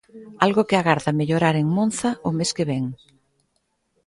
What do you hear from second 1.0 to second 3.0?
mellorar en Monza, o mes que vén.